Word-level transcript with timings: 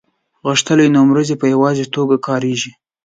غښتلي 0.47 0.87
نومځري 0.95 1.35
په 1.41 1.45
یوازې 1.53 1.85
توګه 1.95 2.15
کاریږي. 2.27 2.71